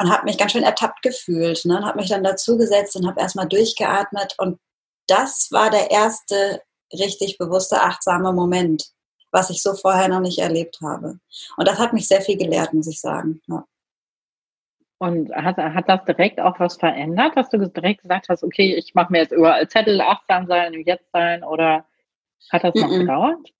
und 0.00 0.10
habe 0.10 0.24
mich 0.24 0.38
ganz 0.38 0.52
schön 0.52 0.62
ertappt 0.62 1.02
gefühlt 1.02 1.64
ne? 1.64 1.76
und 1.76 1.86
habe 1.86 1.98
mich 1.98 2.08
dann 2.08 2.24
dazugesetzt 2.24 2.96
und 2.96 3.06
habe 3.06 3.20
erstmal 3.20 3.46
durchgeatmet 3.46 4.34
und 4.38 4.58
das 5.06 5.48
war 5.50 5.70
der 5.70 5.90
erste 5.90 6.62
richtig 6.92 7.38
bewusste, 7.38 7.82
achtsame 7.82 8.32
Moment, 8.32 8.84
was 9.30 9.50
ich 9.50 9.62
so 9.62 9.74
vorher 9.74 10.08
noch 10.08 10.20
nicht 10.20 10.38
erlebt 10.38 10.78
habe. 10.82 11.18
Und 11.56 11.68
das 11.68 11.78
hat 11.78 11.92
mich 11.92 12.08
sehr 12.08 12.20
viel 12.20 12.36
gelehrt, 12.36 12.72
muss 12.72 12.88
ich 12.88 13.00
sagen. 13.00 13.40
Ja. 13.46 13.64
Und 14.98 15.34
hat, 15.34 15.56
hat 15.56 15.88
das 15.88 16.04
direkt 16.04 16.40
auch 16.40 16.58
was 16.60 16.76
verändert, 16.76 17.36
dass 17.36 17.48
du 17.48 17.58
direkt 17.68 18.02
gesagt 18.02 18.28
hast, 18.28 18.42
okay, 18.42 18.74
ich 18.74 18.94
mache 18.94 19.12
mir 19.12 19.20
jetzt 19.20 19.32
überall 19.32 19.68
Zettel, 19.68 20.00
achtsam 20.00 20.46
sein, 20.46 20.74
jetzt 20.84 21.10
sein 21.12 21.42
oder 21.42 21.84
hat 22.50 22.64
das 22.64 22.74
noch 22.74 22.88
mm 22.88 22.92
-mm. 22.92 22.98
gedauert? 22.98 23.52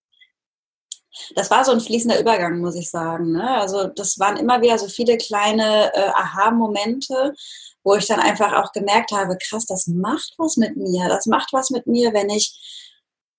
Das 1.35 1.51
war 1.51 1.65
so 1.65 1.73
ein 1.73 1.81
fließender 1.81 2.21
Übergang, 2.21 2.59
muss 2.59 2.77
ich 2.77 2.91
sagen. 2.91 3.33
Ne? 3.33 3.49
Also 3.49 3.89
das 3.89 4.19
waren 4.19 4.37
immer 4.37 4.63
wieder 4.63 4.79
so 4.79 4.89
viele 4.89 5.17
kleine 5.17 5.93
äh, 5.95 6.09
Aha-Momente, 6.15 7.35
wo 7.83 7.95
ich 7.95 8.07
dann 8.07 8.21
einfach 8.21 8.53
auch 8.55 8.73
gemerkt 8.73 9.13
habe, 9.13 9.39
krass, 9.39 9.67
das 9.67 9.87
macht 9.87 10.35
was 10.39 10.57
mit 10.57 10.77
mir. 10.77 11.09
Das 11.09 11.27
macht 11.27 11.53
was 11.53 11.71
mit 11.71 11.87
mir, 11.87 12.13
wenn 12.13 12.31
ich 12.31 12.59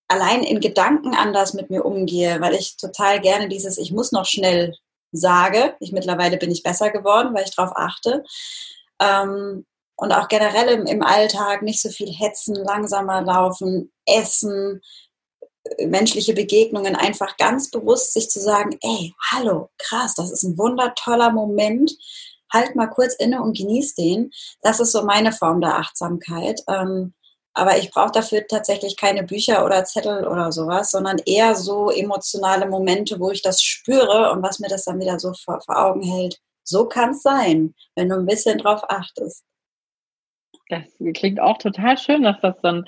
allein 0.07 0.43
in 0.43 0.59
Gedanken 0.59 1.15
anders 1.15 1.53
mit 1.53 1.69
mir 1.69 1.85
umgehe, 1.85 2.41
weil 2.41 2.55
ich 2.55 2.75
total 2.75 3.21
gerne 3.21 3.47
dieses 3.47 3.77
Ich 3.77 3.91
muss 3.91 4.11
noch 4.11 4.25
schnell 4.25 4.75
sage. 5.11 5.75
Ich 5.79 5.91
mittlerweile 5.91 6.37
bin 6.37 6.51
ich 6.51 6.63
besser 6.63 6.89
geworden, 6.89 7.33
weil 7.33 7.45
ich 7.45 7.55
darauf 7.55 7.75
achte. 7.75 8.23
Ähm, 8.99 9.65
und 9.95 10.11
auch 10.11 10.27
generell 10.27 10.69
im, 10.69 10.85
im 10.87 11.03
Alltag 11.03 11.61
nicht 11.61 11.81
so 11.81 11.89
viel 11.89 12.11
hetzen, 12.11 12.55
langsamer 12.55 13.21
laufen, 13.21 13.91
essen, 14.05 14.81
menschliche 15.79 16.33
Begegnungen 16.33 16.95
einfach 16.95 17.37
ganz 17.37 17.69
bewusst 17.69 18.13
sich 18.13 18.29
zu 18.29 18.39
sagen, 18.39 18.77
ey, 18.81 19.13
hallo, 19.31 19.69
krass, 19.77 20.15
das 20.15 20.31
ist 20.31 20.43
ein 20.43 20.57
wundertoller 20.57 21.31
Moment, 21.31 21.91
halt 22.51 22.75
mal 22.75 22.87
kurz 22.87 23.15
inne 23.15 23.41
und 23.41 23.57
genieß 23.57 23.95
den. 23.95 24.31
Das 24.61 24.79
ist 24.79 24.91
so 24.91 25.03
meine 25.03 25.31
Form 25.31 25.61
der 25.61 25.77
Achtsamkeit. 25.77 26.61
Ähm, 26.67 27.13
aber 27.53 27.77
ich 27.77 27.91
brauche 27.91 28.11
dafür 28.11 28.47
tatsächlich 28.47 28.95
keine 28.95 29.23
Bücher 29.23 29.65
oder 29.65 29.83
Zettel 29.83 30.25
oder 30.25 30.51
sowas, 30.51 30.91
sondern 30.91 31.17
eher 31.25 31.55
so 31.55 31.89
emotionale 31.89 32.65
Momente, 32.65 33.19
wo 33.19 33.31
ich 33.31 33.41
das 33.41 33.61
spüre 33.61 34.31
und 34.31 34.41
was 34.41 34.59
mir 34.59 34.69
das 34.69 34.85
dann 34.85 34.99
wieder 34.99 35.19
so 35.19 35.33
vor, 35.33 35.59
vor 35.61 35.77
Augen 35.77 36.01
hält. 36.01 36.39
So 36.63 36.85
kann 36.85 37.11
es 37.11 37.23
sein, 37.23 37.75
wenn 37.95 38.07
du 38.07 38.15
ein 38.15 38.25
bisschen 38.25 38.57
drauf 38.57 38.83
achtest. 38.87 39.43
Das 40.69 40.83
klingt 41.15 41.41
auch 41.41 41.57
total 41.57 41.97
schön, 41.97 42.23
dass 42.23 42.39
das 42.41 42.55
dann 42.61 42.85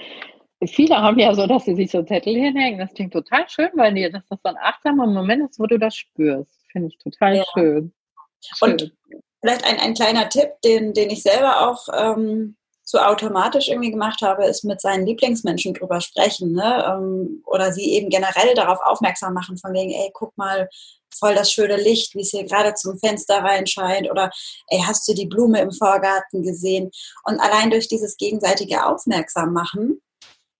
Viele 0.68 0.96
haben 0.96 1.20
ja 1.20 1.34
so, 1.34 1.48
dass 1.48 1.66
sie 1.66 1.76
sich 1.76 1.92
so 1.92 2.04
Zettel 2.04 2.34
hinhängen. 2.36 2.80
Das 2.80 2.94
klingt 2.94 3.14
total 3.14 3.48
schön, 3.50 3.70
weil 3.76 3.94
dir, 3.94 4.12
dass 4.12 4.24
das 4.30 4.40
so 4.44 4.50
ein 4.50 4.58
achtsamer 4.62 5.08
Moment 5.08 5.50
ist, 5.50 5.60
wo 5.60 5.66
du 5.66 5.78
das 5.78 5.96
spürst. 5.96 6.52
Finde 6.72 6.90
ich 6.90 6.98
total 6.98 7.38
ja. 7.38 7.44
schön. 7.54 7.94
schön. 8.42 8.72
Und 8.72 8.94
vielleicht 9.42 9.66
ein, 9.66 9.80
ein 9.80 9.94
kleiner 9.94 10.30
Tipp, 10.30 10.50
den, 10.64 10.94
den 10.94 11.10
ich 11.10 11.24
selber 11.24 11.70
auch 11.70 11.88
ähm, 11.94 12.56
so 12.84 13.00
automatisch 13.00 13.70
irgendwie 13.70 13.92
gemacht 13.92 14.22
habe, 14.22 14.46
ist 14.46 14.64
mit 14.64 14.82
seinen 14.82 15.06
Lieblingsmenschen 15.06 15.74
drüber 15.74 16.02
sprechen, 16.02 16.52
ne? 16.52 16.86
Ähm, 16.88 17.42
oder 17.46 17.72
sie 17.72 17.94
eben 17.94 18.10
generell 18.10 18.54
darauf 18.56 18.80
aufmerksam 18.84 19.34
machen, 19.34 19.58
von 19.58 19.74
wegen, 19.74 19.92
ey, 19.92 20.12
guck 20.14 20.38
mal, 20.38 20.70
voll 21.18 21.36
das 21.36 21.52
schöne 21.52 21.78
Licht, 21.78 22.16
wie 22.16 22.22
es 22.22 22.32
hier 22.32 22.44
gerade 22.44 22.74
zum 22.74 22.98
Fenster 23.00 23.38
reinscheint, 23.38 24.10
oder 24.10 24.30
ey, 24.68 24.82
hast 24.86 25.08
du 25.08 25.14
die 25.14 25.28
Blume 25.28 25.62
im 25.62 25.72
Vorgarten 25.72 26.44
gesehen? 26.44 26.92
Und 27.24 27.40
allein 27.40 27.72
durch 27.72 27.88
dieses 27.88 28.18
gegenseitige 28.18 28.86
Aufmerksam 28.86 29.54
machen, 29.54 30.02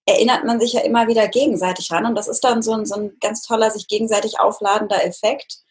erinnert 0.06 0.44
man 0.44 0.60
sich 0.60 0.74
ja 0.74 0.80
immer 0.80 1.08
wieder 1.08 1.28
gegenseitig 1.28 1.90
ran. 1.90 2.06
Und 2.06 2.14
das 2.14 2.28
ist 2.28 2.44
dann 2.44 2.62
so 2.62 2.72
ein, 2.72 2.86
so 2.86 2.94
ein 2.94 3.16
ganz 3.20 3.42
toller, 3.42 3.70
sich 3.70 3.88
gegenseitig 3.88 4.40
aufladender 4.40 5.04
Effekt 5.04 5.64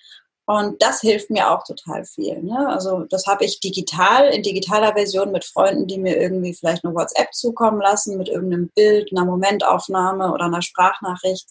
und 0.46 0.82
das 0.82 1.00
hilft 1.00 1.30
mir 1.30 1.52
auch 1.52 1.64
total 1.64 2.04
viel. 2.04 2.42
Ne? 2.44 2.68
Also 2.68 3.06
das 3.10 3.26
habe 3.28 3.46
ich 3.46 3.62
digital, 3.62 4.28
in 4.28 4.44
digitaler 4.44 4.94
Version 4.94 5.32
mit 5.32 5.46
Freunden, 5.46 5.88
die 5.88 5.98
mir 5.98 6.18
irgendwie 6.18 6.54
vielleicht 6.54 6.84
eine 6.84 6.94
WhatsApp 6.94 7.34
zukommen 7.34 7.80
lassen, 7.80 8.18
mit 8.18 8.28
irgendeinem 8.28 8.70
Bild, 8.76 9.10
einer 9.12 9.26
Momentaufnahme 9.26 10.34
oder 10.34 10.46
einer 10.46 10.62
Sprachnachricht, 10.62 11.48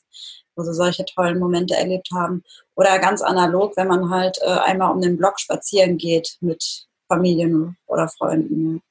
wo 0.57 0.63
sie 0.63 0.75
solche 0.75 1.07
tollen 1.07 1.39
Momente 1.39 1.75
erlebt 1.75 2.09
haben. 2.13 2.43
Oder 2.75 2.99
ganz 2.99 3.23
analog, 3.23 3.77
wenn 3.79 3.89
man 3.89 4.11
halt 4.11 4.39
äh, 4.43 4.51
einmal 4.51 4.93
um 4.93 5.01
den 5.01 5.17
Block 5.17 5.41
spazieren 5.41 5.97
geht 5.97 6.37
mit 6.41 6.87
Familien 7.09 7.79
oder 7.87 8.09
Freunden. 8.09 8.83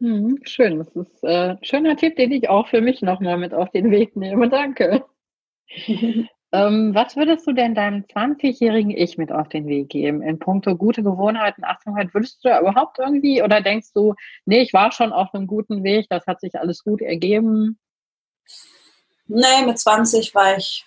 Hm, 0.00 0.38
schön, 0.44 0.78
das 0.78 0.88
ist 0.96 1.22
äh, 1.22 1.50
ein 1.50 1.58
schöner 1.62 1.96
Tipp, 1.96 2.16
den 2.16 2.32
ich 2.32 2.48
auch 2.48 2.68
für 2.68 2.80
mich 2.80 3.02
nochmal 3.02 3.36
mit 3.36 3.52
auf 3.52 3.70
den 3.70 3.90
Weg 3.90 4.16
nehme. 4.16 4.48
Danke. 4.48 5.04
Ähm, 6.52 6.96
was 6.96 7.14
würdest 7.14 7.46
du 7.46 7.52
denn 7.52 7.76
deinem 7.76 8.02
20-jährigen 8.06 8.90
Ich 8.90 9.16
mit 9.16 9.30
auf 9.30 9.48
den 9.48 9.68
Weg 9.68 9.88
geben? 9.88 10.20
In 10.20 10.40
puncto 10.40 10.74
gute 10.74 11.04
Gewohnheiten, 11.04 11.64
Achtsamkeit, 11.64 12.12
würdest 12.12 12.44
du 12.44 12.48
da 12.48 12.60
überhaupt 12.60 12.98
irgendwie 12.98 13.40
oder 13.42 13.60
denkst 13.60 13.92
du, 13.94 14.14
nee, 14.46 14.60
ich 14.60 14.72
war 14.72 14.90
schon 14.90 15.12
auf 15.12 15.32
einem 15.32 15.46
guten 15.46 15.84
Weg, 15.84 16.06
das 16.10 16.26
hat 16.26 16.40
sich 16.40 16.58
alles 16.58 16.82
gut 16.82 17.02
ergeben? 17.02 17.78
Nee, 19.28 19.64
mit 19.64 19.78
20 19.78 20.34
war 20.34 20.56
ich, 20.56 20.84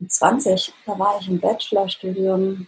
mit 0.00 0.10
20, 0.10 0.72
da 0.86 0.98
war 0.98 1.20
ich 1.20 1.28
im 1.28 1.38
Bachelorstudium. 1.38 2.66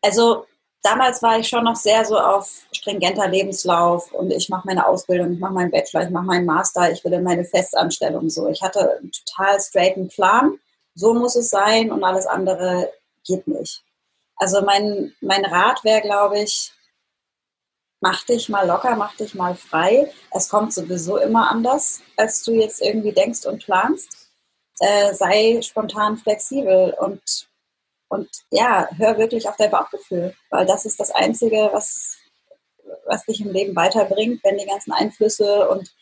Also 0.00 0.46
damals 0.86 1.22
war 1.22 1.38
ich 1.38 1.48
schon 1.48 1.64
noch 1.64 1.76
sehr 1.76 2.04
so 2.04 2.18
auf 2.18 2.66
stringenter 2.72 3.28
Lebenslauf 3.28 4.12
und 4.12 4.30
ich 4.30 4.48
mache 4.48 4.66
meine 4.66 4.86
Ausbildung, 4.86 5.32
ich 5.32 5.40
mache 5.40 5.52
meinen 5.52 5.70
Bachelor, 5.70 6.04
ich 6.04 6.10
mache 6.10 6.24
meinen 6.24 6.46
Master, 6.46 6.90
ich 6.90 7.04
will 7.04 7.12
in 7.12 7.22
meine 7.22 7.44
Festanstellung 7.44 8.30
so. 8.30 8.48
Ich 8.48 8.62
hatte 8.62 8.98
einen 8.98 9.10
total 9.12 9.60
straighten 9.60 10.08
Plan 10.08 10.58
so 10.96 11.14
muss 11.14 11.36
es 11.36 11.50
sein 11.50 11.92
und 11.92 12.02
alles 12.02 12.26
andere 12.26 12.90
geht 13.24 13.46
nicht. 13.46 13.84
Also 14.36 14.62
mein, 14.62 15.14
mein 15.20 15.44
Rat 15.44 15.84
wäre, 15.84 16.00
glaube 16.00 16.40
ich, 16.40 16.72
mach 18.00 18.24
dich 18.24 18.48
mal 18.48 18.66
locker, 18.66 18.96
mach 18.96 19.14
dich 19.16 19.34
mal 19.34 19.54
frei. 19.54 20.10
Es 20.32 20.48
kommt 20.48 20.72
sowieso 20.72 21.18
immer 21.18 21.50
anders, 21.50 22.00
als 22.16 22.42
du 22.42 22.52
jetzt 22.52 22.82
irgendwie 22.82 23.12
denkst 23.12 23.44
und 23.46 23.64
planst. 23.64 24.30
Äh, 24.80 25.14
sei 25.14 25.60
spontan 25.62 26.16
flexibel 26.16 26.94
und, 26.98 27.48
und 28.08 28.28
ja, 28.50 28.88
hör 28.96 29.18
wirklich 29.18 29.48
auf 29.48 29.56
dein 29.56 29.70
Bauchgefühl, 29.70 30.34
weil 30.50 30.66
das 30.66 30.86
ist 30.86 31.00
das 31.00 31.10
Einzige, 31.10 31.70
was, 31.72 32.16
was 33.06 33.24
dich 33.24 33.40
im 33.40 33.52
Leben 33.52 33.74
weiterbringt, 33.74 34.42
wenn 34.44 34.58
die 34.58 34.66
ganzen 34.66 34.92
Einflüsse 34.92 35.68
und 35.68 35.92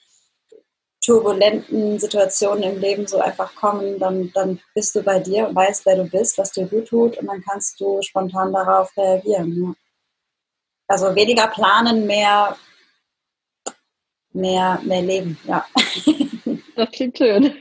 turbulenten 1.04 1.98
Situationen 1.98 2.62
im 2.62 2.80
Leben 2.80 3.06
so 3.06 3.20
einfach 3.20 3.54
kommen, 3.54 3.98
dann, 3.98 4.32
dann 4.32 4.60
bist 4.74 4.94
du 4.94 5.02
bei 5.02 5.18
dir 5.18 5.48
und 5.48 5.54
weißt, 5.54 5.84
wer 5.86 5.96
du 5.96 6.04
bist, 6.04 6.38
was 6.38 6.52
dir 6.52 6.66
gut 6.66 6.88
tut 6.88 7.18
und 7.18 7.26
dann 7.26 7.42
kannst 7.42 7.78
du 7.80 8.00
spontan 8.02 8.52
darauf 8.52 8.96
reagieren. 8.96 9.52
Ja. 9.62 9.74
Also 10.86 11.14
weniger 11.14 11.48
planen, 11.48 12.06
mehr, 12.06 12.56
mehr, 14.32 14.80
mehr 14.82 15.02
leben, 15.02 15.38
ja. 15.44 15.66
Das 16.76 16.90
klingt 16.90 17.16
schön. 17.16 17.54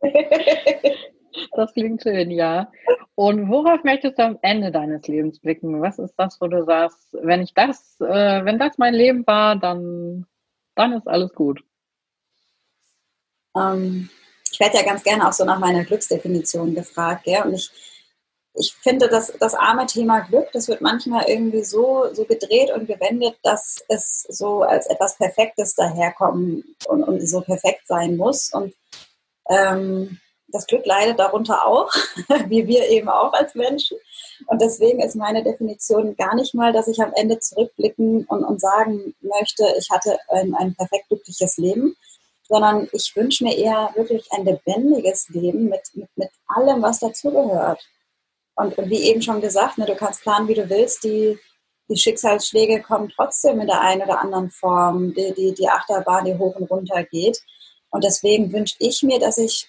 Das 1.52 1.72
klingt 1.72 2.02
schön, 2.02 2.30
ja. 2.30 2.70
Und 3.14 3.48
worauf 3.48 3.84
möchtest 3.84 4.18
du 4.18 4.24
am 4.24 4.38
Ende 4.42 4.72
deines 4.72 5.06
Lebens 5.06 5.38
blicken? 5.38 5.80
Was 5.80 5.98
ist 5.98 6.14
das, 6.16 6.40
wo 6.40 6.48
du 6.48 6.64
sagst, 6.64 7.16
wenn 7.22 7.42
ich 7.42 7.54
das, 7.54 7.96
äh, 8.00 8.44
wenn 8.44 8.58
das 8.58 8.78
mein 8.78 8.94
Leben 8.94 9.26
war, 9.26 9.56
dann, 9.56 10.26
dann 10.74 10.92
ist 10.92 11.06
alles 11.06 11.32
gut? 11.32 11.62
Ähm, 13.56 14.10
ich 14.50 14.60
werde 14.60 14.78
ja 14.78 14.84
ganz 14.84 15.02
gerne 15.02 15.28
auch 15.28 15.32
so 15.32 15.44
nach 15.44 15.58
meiner 15.58 15.84
Glücksdefinition 15.84 16.74
gefragt. 16.74 17.24
Gell? 17.24 17.42
Und 17.42 17.54
ich, 17.54 17.70
ich 18.54 18.74
finde, 18.74 19.08
dass 19.08 19.32
das 19.38 19.54
arme 19.54 19.86
Thema 19.86 20.20
Glück, 20.20 20.50
das 20.52 20.68
wird 20.68 20.80
manchmal 20.80 21.24
irgendwie 21.28 21.64
so, 21.64 22.12
so 22.12 22.24
gedreht 22.24 22.70
und 22.72 22.86
gewendet, 22.86 23.36
dass 23.42 23.84
es 23.88 24.22
so 24.28 24.62
als 24.62 24.86
etwas 24.86 25.16
Perfektes 25.16 25.74
daherkommen 25.74 26.76
und, 26.86 27.02
und 27.04 27.28
so 27.28 27.40
perfekt 27.40 27.86
sein 27.86 28.16
muss. 28.16 28.52
Und 28.52 28.74
ähm, 29.48 30.18
das 30.54 30.66
Glück 30.66 30.86
leidet 30.86 31.18
darunter 31.18 31.66
auch, 31.66 31.90
wie 32.46 32.66
wir 32.66 32.88
eben 32.88 33.08
auch 33.08 33.32
als 33.32 33.54
Menschen. 33.54 33.98
Und 34.46 34.62
deswegen 34.62 35.00
ist 35.00 35.16
meine 35.16 35.42
Definition 35.42 36.16
gar 36.16 36.34
nicht 36.36 36.54
mal, 36.54 36.72
dass 36.72 36.86
ich 36.86 37.00
am 37.00 37.12
Ende 37.14 37.40
zurückblicken 37.40 38.24
und, 38.24 38.44
und 38.44 38.60
sagen 38.60 39.14
möchte, 39.20 39.66
ich 39.76 39.90
hatte 39.90 40.16
ein, 40.28 40.54
ein 40.54 40.74
perfekt 40.74 41.08
glückliches 41.08 41.56
Leben, 41.58 41.96
sondern 42.48 42.88
ich 42.92 43.12
wünsche 43.16 43.42
mir 43.42 43.56
eher 43.56 43.90
wirklich 43.96 44.30
ein 44.30 44.44
lebendiges 44.44 45.28
Leben 45.30 45.64
mit, 45.64 45.82
mit, 45.94 46.08
mit 46.14 46.30
allem, 46.46 46.82
was 46.82 47.00
dazugehört. 47.00 47.84
Und, 48.54 48.78
und 48.78 48.90
wie 48.90 49.02
eben 49.02 49.22
schon 49.22 49.40
gesagt, 49.40 49.78
ne, 49.78 49.86
du 49.86 49.96
kannst 49.96 50.22
planen, 50.22 50.46
wie 50.46 50.54
du 50.54 50.70
willst, 50.70 51.02
die, 51.02 51.36
die 51.88 51.96
Schicksalsschläge 51.96 52.80
kommen 52.80 53.12
trotzdem 53.14 53.60
in 53.60 53.66
der 53.66 53.80
einen 53.80 54.02
oder 54.02 54.20
anderen 54.20 54.50
Form, 54.50 55.14
die, 55.14 55.34
die, 55.34 55.52
die 55.52 55.68
Achterbahn, 55.68 56.26
die 56.26 56.38
hoch 56.38 56.54
und 56.54 56.70
runter 56.70 57.02
geht. 57.02 57.40
Und 57.90 58.04
deswegen 58.04 58.52
wünsche 58.52 58.76
ich 58.78 59.02
mir, 59.02 59.18
dass 59.18 59.38
ich 59.38 59.68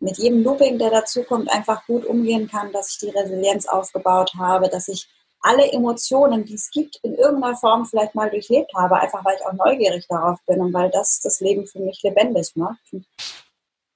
mit 0.00 0.18
jedem 0.18 0.42
Looping, 0.42 0.78
der 0.78 0.90
dazukommt, 0.90 1.50
einfach 1.50 1.84
gut 1.86 2.04
umgehen 2.04 2.48
kann, 2.48 2.72
dass 2.72 2.92
ich 2.92 2.98
die 2.98 3.16
Resilienz 3.16 3.66
aufgebaut 3.66 4.32
habe, 4.38 4.68
dass 4.68 4.88
ich 4.88 5.08
alle 5.40 5.70
Emotionen, 5.72 6.44
die 6.44 6.54
es 6.54 6.70
gibt, 6.70 6.96
in 7.02 7.14
irgendeiner 7.14 7.56
Form 7.56 7.86
vielleicht 7.86 8.14
mal 8.14 8.30
durchlebt 8.30 8.72
habe, 8.74 8.96
einfach 8.96 9.24
weil 9.24 9.36
ich 9.36 9.46
auch 9.46 9.52
neugierig 9.52 10.06
darauf 10.08 10.38
bin 10.46 10.60
und 10.60 10.72
weil 10.72 10.90
das 10.90 11.20
das 11.20 11.40
Leben 11.40 11.66
für 11.66 11.80
mich 11.80 12.02
lebendig 12.02 12.52
macht. 12.56 12.80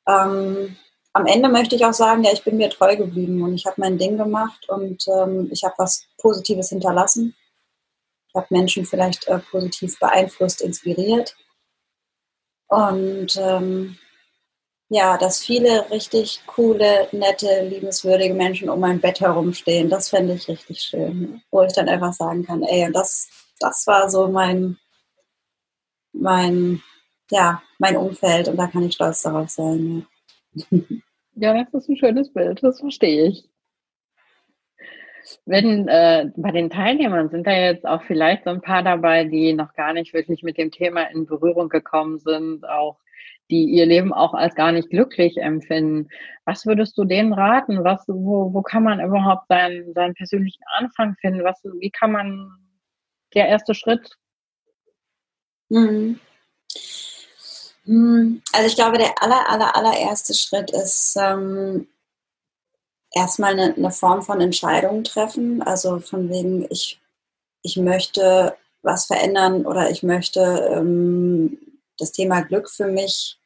Ähm, 0.08 0.76
am 1.12 1.26
Ende 1.26 1.48
möchte 1.48 1.76
ich 1.76 1.84
auch 1.84 1.92
sagen, 1.92 2.24
ja, 2.24 2.32
ich 2.32 2.44
bin 2.44 2.56
mir 2.56 2.70
treu 2.70 2.96
geblieben 2.96 3.42
und 3.42 3.54
ich 3.54 3.66
habe 3.66 3.80
mein 3.80 3.98
Ding 3.98 4.16
gemacht 4.16 4.68
und 4.68 5.04
ähm, 5.08 5.48
ich 5.52 5.62
habe 5.64 5.74
was 5.78 6.06
Positives 6.18 6.70
hinterlassen. 6.70 7.34
Ich 8.28 8.34
habe 8.34 8.46
Menschen 8.50 8.86
vielleicht 8.86 9.28
äh, 9.28 9.38
positiv 9.38 9.98
beeinflusst, 9.98 10.62
inspiriert. 10.62 11.36
Und 12.68 13.36
ähm, 13.36 13.98
ja, 14.92 15.16
dass 15.16 15.42
viele 15.42 15.90
richtig 15.90 16.42
coole, 16.46 17.08
nette, 17.12 17.66
liebenswürdige 17.66 18.34
Menschen 18.34 18.68
um 18.68 18.78
mein 18.78 19.00
Bett 19.00 19.22
herumstehen. 19.22 19.88
Das 19.88 20.10
fände 20.10 20.34
ich 20.34 20.46
richtig 20.48 20.82
schön. 20.82 21.40
Wo 21.50 21.62
ich 21.62 21.72
dann 21.72 21.88
einfach 21.88 22.12
sagen 22.12 22.44
kann, 22.44 22.62
ey, 22.62 22.84
und 22.84 22.92
das, 22.94 23.30
das 23.58 23.86
war 23.86 24.10
so 24.10 24.28
mein, 24.28 24.76
mein, 26.12 26.82
ja, 27.30 27.62
mein 27.78 27.96
Umfeld 27.96 28.48
und 28.48 28.58
da 28.58 28.66
kann 28.66 28.82
ich 28.82 28.94
stolz 28.94 29.22
darauf 29.22 29.48
sein. 29.48 30.06
Ja, 31.34 31.54
ja 31.54 31.64
das 31.72 31.84
ist 31.84 31.88
ein 31.88 31.96
schönes 31.96 32.30
Bild, 32.30 32.62
das 32.62 32.80
verstehe 32.80 33.28
ich. 33.28 33.48
Wenn 35.46 35.88
äh, 35.88 36.30
bei 36.36 36.50
den 36.50 36.68
Teilnehmern 36.68 37.30
sind 37.30 37.46
da 37.46 37.52
jetzt 37.52 37.86
auch 37.86 38.02
vielleicht 38.02 38.44
so 38.44 38.50
ein 38.50 38.60
paar 38.60 38.82
dabei, 38.82 39.24
die 39.24 39.54
noch 39.54 39.72
gar 39.72 39.94
nicht 39.94 40.12
wirklich 40.12 40.42
mit 40.42 40.58
dem 40.58 40.70
Thema 40.70 41.04
in 41.04 41.24
Berührung 41.24 41.70
gekommen 41.70 42.18
sind, 42.18 42.68
auch 42.68 42.98
die 43.52 43.66
ihr 43.66 43.84
Leben 43.84 44.14
auch 44.14 44.32
als 44.32 44.54
gar 44.54 44.72
nicht 44.72 44.88
glücklich 44.88 45.36
empfinden. 45.36 46.08
Was 46.46 46.64
würdest 46.64 46.96
du 46.96 47.04
denen 47.04 47.34
raten? 47.34 47.84
Was, 47.84 48.02
wo, 48.08 48.52
wo 48.54 48.62
kann 48.62 48.82
man 48.82 48.98
überhaupt 48.98 49.46
seinen, 49.48 49.92
seinen 49.92 50.14
persönlichen 50.14 50.62
Anfang 50.78 51.14
finden? 51.20 51.44
Was, 51.44 51.60
wie 51.62 51.90
kann 51.90 52.12
man 52.12 52.50
der 53.34 53.48
erste 53.48 53.74
Schritt? 53.74 54.16
Mhm. 55.68 56.18
Also 58.52 58.66
ich 58.66 58.74
glaube, 58.74 58.96
der 58.96 59.22
aller, 59.22 59.50
aller, 59.50 59.76
allererste 59.76 60.32
Schritt 60.32 60.70
ist 60.70 61.16
ähm, 61.20 61.88
erstmal 63.12 63.52
eine, 63.52 63.74
eine 63.74 63.90
Form 63.90 64.22
von 64.22 64.40
Entscheidung 64.40 65.04
treffen. 65.04 65.62
Also 65.62 66.00
von 66.00 66.30
wegen, 66.30 66.66
ich, 66.70 66.98
ich 67.62 67.76
möchte 67.76 68.56
was 68.80 69.04
verändern 69.04 69.66
oder 69.66 69.90
ich 69.90 70.02
möchte 70.02 70.40
ähm, 70.72 71.58
das 71.98 72.12
Thema 72.12 72.40
Glück 72.40 72.70
für 72.70 72.86
mich 72.86 73.38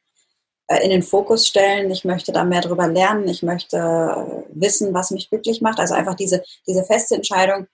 in 0.83 0.89
den 0.89 1.03
Fokus 1.03 1.47
stellen. 1.47 1.89
Ich 1.91 2.03
möchte 2.03 2.31
da 2.31 2.43
mehr 2.43 2.61
drüber 2.61 2.87
lernen. 2.87 3.27
Ich 3.27 3.43
möchte 3.43 3.77
äh, 3.77 4.43
wissen, 4.53 4.93
was 4.93 5.11
mich 5.11 5.29
glücklich 5.29 5.61
macht. 5.61 5.79
Also 5.79 5.93
einfach 5.93 6.15
diese, 6.15 6.43
diese 6.67 6.83
feste 6.83 7.15
Entscheidung, 7.15 7.67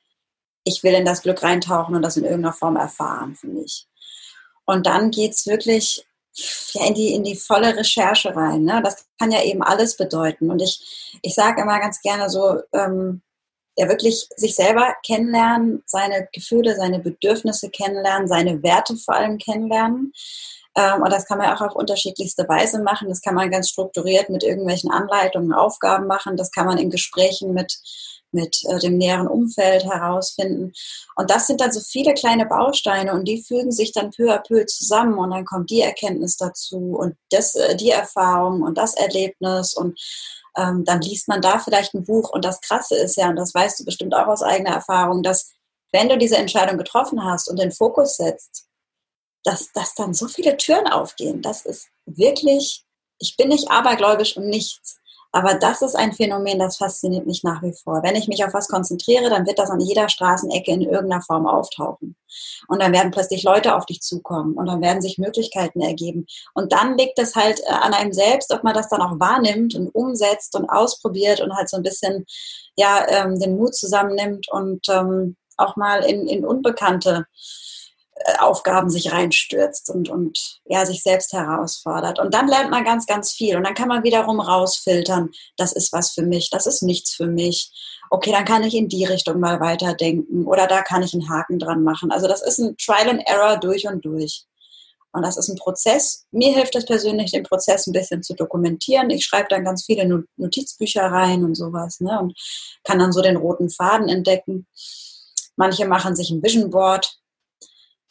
ich 0.63 0.83
will 0.83 0.93
in 0.93 1.05
das 1.05 1.21
Glück 1.21 1.41
reintauchen 1.43 1.95
und 1.95 2.01
das 2.01 2.17
in 2.17 2.23
irgendeiner 2.23 2.53
Form 2.53 2.75
erfahren 2.75 3.35
für 3.35 3.47
mich. 3.47 3.87
Und 4.65 4.85
dann 4.85 5.11
geht 5.11 5.33
es 5.33 5.45
wirklich 5.45 6.05
ja, 6.73 6.87
in, 6.87 6.93
die, 6.93 7.13
in 7.13 7.23
die 7.23 7.35
volle 7.35 7.75
Recherche 7.75 8.35
rein. 8.35 8.63
Ne? 8.63 8.81
Das 8.83 9.05
kann 9.19 9.31
ja 9.31 9.43
eben 9.43 9.61
alles 9.61 9.97
bedeuten. 9.97 10.51
Und 10.51 10.61
ich, 10.61 11.19
ich 11.21 11.33
sage 11.33 11.61
immer 11.61 11.79
ganz 11.79 12.01
gerne 12.01 12.29
so, 12.29 12.61
ähm, 12.73 13.21
ja 13.75 13.89
wirklich 13.89 14.27
sich 14.35 14.55
selber 14.55 14.95
kennenlernen, 15.05 15.83
seine 15.85 16.27
Gefühle, 16.31 16.75
seine 16.75 16.99
Bedürfnisse 16.99 17.69
kennenlernen, 17.69 18.27
seine 18.27 18.61
Werte 18.63 18.95
vor 18.95 19.15
allem 19.15 19.37
kennenlernen. 19.37 20.13
Ähm, 20.75 21.01
und 21.01 21.11
das 21.11 21.25
kann 21.25 21.37
man 21.37 21.55
auch 21.55 21.61
auf 21.61 21.75
unterschiedlichste 21.75 22.47
Weise 22.47 22.81
machen. 22.81 23.09
Das 23.09 23.21
kann 23.21 23.35
man 23.35 23.51
ganz 23.51 23.69
strukturiert 23.69 24.29
mit 24.29 24.43
irgendwelchen 24.43 24.91
Anleitungen, 24.91 25.53
Aufgaben 25.53 26.07
machen. 26.07 26.37
Das 26.37 26.51
kann 26.51 26.65
man 26.65 26.77
in 26.77 26.89
Gesprächen 26.89 27.53
mit 27.53 27.79
mit 28.33 28.63
äh, 28.65 28.79
dem 28.79 28.97
näheren 28.97 29.27
Umfeld 29.27 29.85
herausfinden. 29.85 30.73
Und 31.15 31.29
das 31.29 31.47
sind 31.47 31.61
dann 31.61 31.71
so 31.71 31.79
viele 31.79 32.13
kleine 32.13 32.45
Bausteine 32.45 33.13
und 33.13 33.25
die 33.25 33.41
fügen 33.41 33.71
sich 33.71 33.91
dann 33.91 34.11
peu 34.11 34.33
à 34.33 34.39
peu 34.39 34.65
zusammen 34.65 35.17
und 35.17 35.31
dann 35.31 35.45
kommt 35.45 35.69
die 35.69 35.81
Erkenntnis 35.81 36.37
dazu 36.37 36.95
und 36.97 37.15
das, 37.29 37.55
äh, 37.55 37.75
die 37.75 37.91
Erfahrung 37.91 38.63
und 38.63 38.77
das 38.77 38.95
Erlebnis 38.95 39.73
und 39.73 39.99
ähm, 40.57 40.83
dann 40.85 41.01
liest 41.01 41.27
man 41.27 41.41
da 41.41 41.59
vielleicht 41.59 41.93
ein 41.93 42.03
Buch. 42.03 42.31
Und 42.31 42.45
das 42.45 42.61
Krasse 42.61 42.95
ist 42.95 43.17
ja, 43.17 43.29
und 43.29 43.37
das 43.37 43.53
weißt 43.53 43.79
du 43.79 43.85
bestimmt 43.85 44.13
auch 44.15 44.27
aus 44.27 44.43
eigener 44.43 44.71
Erfahrung, 44.71 45.23
dass 45.23 45.51
wenn 45.91 46.09
du 46.09 46.17
diese 46.17 46.37
Entscheidung 46.37 46.77
getroffen 46.77 47.23
hast 47.23 47.49
und 47.49 47.59
den 47.59 47.71
Fokus 47.71 48.17
setzt, 48.17 48.65
dass, 49.43 49.71
dass 49.73 49.95
dann 49.95 50.13
so 50.13 50.27
viele 50.27 50.57
Türen 50.57 50.87
aufgehen. 50.87 51.41
Das 51.41 51.65
ist 51.65 51.87
wirklich, 52.05 52.85
ich 53.19 53.37
bin 53.37 53.49
nicht 53.49 53.69
abergläubisch 53.71 54.37
und 54.37 54.47
nichts. 54.47 54.99
Aber 55.35 55.55
das 55.55 55.81
ist 55.81 55.95
ein 55.95 56.13
Phänomen, 56.13 56.59
das 56.59 56.77
fasziniert 56.77 57.25
mich 57.25 57.43
nach 57.43 57.63
wie 57.63 57.73
vor. 57.73 58.03
Wenn 58.03 58.15
ich 58.15 58.27
mich 58.27 58.45
auf 58.45 58.53
was 58.53 58.67
konzentriere, 58.67 59.31
dann 59.31 59.47
wird 59.47 59.57
das 59.57 59.71
an 59.71 59.79
jeder 59.79 60.07
Straßenecke 60.07 60.71
in 60.71 60.83
irgendeiner 60.83 61.23
Form 61.23 61.47
auftauchen. 61.47 62.15
Und 62.67 62.79
dann 62.79 62.93
werden 62.93 63.11
plötzlich 63.11 63.41
Leute 63.41 63.75
auf 63.75 63.87
dich 63.87 64.01
zukommen 64.01 64.53
und 64.53 64.67
dann 64.67 64.79
werden 64.79 65.01
sich 65.01 65.17
Möglichkeiten 65.17 65.81
ergeben. 65.81 66.27
Und 66.53 66.71
dann 66.71 66.99
liegt 66.99 67.17
es 67.17 67.35
halt 67.35 67.59
äh, 67.61 67.71
an 67.71 67.95
einem 67.95 68.13
selbst, 68.13 68.53
ob 68.53 68.63
man 68.63 68.75
das 68.75 68.89
dann 68.89 69.01
auch 69.01 69.19
wahrnimmt 69.19 69.73
und 69.73 69.89
umsetzt 69.89 70.55
und 70.55 70.69
ausprobiert 70.69 71.41
und 71.41 71.55
halt 71.55 71.67
so 71.67 71.77
ein 71.77 71.83
bisschen 71.83 72.25
ja 72.75 73.03
ähm, 73.07 73.39
den 73.39 73.57
Mut 73.57 73.73
zusammennimmt 73.73 74.51
und 74.51 74.87
ähm, 74.89 75.35
auch 75.57 75.75
mal 75.75 76.03
in, 76.03 76.27
in 76.27 76.45
Unbekannte 76.45 77.25
äh, 77.25 77.72
Aufgaben 78.39 78.89
sich 78.89 79.11
reinstürzt 79.11 79.89
und, 79.89 80.09
und 80.09 80.59
ja, 80.65 80.85
sich 80.85 81.01
selbst 81.01 81.33
herausfordert. 81.33 82.19
Und 82.19 82.33
dann 82.33 82.47
lernt 82.47 82.71
man 82.71 82.83
ganz, 82.83 83.05
ganz 83.05 83.31
viel. 83.31 83.57
Und 83.57 83.63
dann 83.63 83.73
kann 83.73 83.87
man 83.87 84.03
wiederum 84.03 84.39
rausfiltern, 84.39 85.31
das 85.57 85.73
ist 85.73 85.91
was 85.91 86.11
für 86.11 86.21
mich, 86.21 86.49
das 86.49 86.67
ist 86.67 86.83
nichts 86.83 87.13
für 87.15 87.27
mich. 87.27 87.71
Okay, 88.09 88.31
dann 88.31 88.45
kann 88.45 88.63
ich 88.63 88.75
in 88.75 88.87
die 88.87 89.05
Richtung 89.05 89.39
mal 89.39 89.59
weiterdenken 89.59 90.45
oder 90.45 90.67
da 90.67 90.81
kann 90.81 91.03
ich 91.03 91.13
einen 91.13 91.29
Haken 91.29 91.59
dran 91.59 91.83
machen. 91.83 92.11
Also 92.11 92.27
das 92.27 92.41
ist 92.41 92.59
ein 92.59 92.77
Trial 92.77 93.09
and 93.09 93.23
Error 93.25 93.57
durch 93.57 93.87
und 93.87 94.05
durch. 94.05 94.45
Und 95.11 95.23
das 95.23 95.37
ist 95.37 95.49
ein 95.49 95.57
Prozess. 95.57 96.25
Mir 96.31 96.53
hilft 96.53 96.75
es 96.75 96.85
persönlich, 96.85 97.31
den 97.31 97.43
Prozess 97.43 97.87
ein 97.87 97.93
bisschen 97.93 98.23
zu 98.23 98.33
dokumentieren. 98.33 99.09
Ich 99.11 99.25
schreibe 99.25 99.47
dann 99.49 99.63
ganz 99.63 99.85
viele 99.85 100.25
Notizbücher 100.37 101.03
rein 101.03 101.43
und 101.43 101.55
sowas 101.55 101.99
ne? 101.99 102.19
und 102.19 102.37
kann 102.83 102.99
dann 102.99 103.11
so 103.11 103.21
den 103.21 103.37
roten 103.37 103.69
Faden 103.69 104.09
entdecken. 104.09 104.65
Manche 105.55 105.85
machen 105.87 106.15
sich 106.15 106.31
ein 106.31 106.41
Vision 106.41 106.71
Board, 106.71 107.19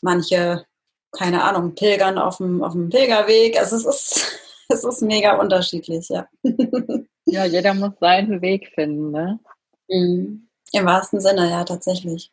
manche, 0.02 0.66
keine 1.12 1.42
Ahnung, 1.42 1.74
pilgern 1.74 2.18
auf 2.18 2.36
dem, 2.36 2.62
auf 2.62 2.72
dem 2.72 2.90
Pilgerweg. 2.90 3.58
Also 3.58 3.76
es 3.76 3.86
ist, 3.86 4.40
es 4.68 4.84
ist 4.84 5.02
mega 5.02 5.38
unterschiedlich, 5.38 6.08
ja. 6.08 6.28
Ja, 7.24 7.44
jeder 7.44 7.74
muss 7.74 7.98
seinen 8.00 8.42
Weg 8.42 8.72
finden, 8.74 9.10
ne? 9.10 9.38
Mhm. 9.88 10.48
Im 10.72 10.86
wahrsten 10.86 11.20
Sinne, 11.20 11.50
ja, 11.50 11.64
tatsächlich. 11.64 12.32